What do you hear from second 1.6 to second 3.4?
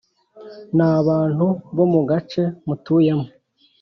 bo mu gace mutuyemo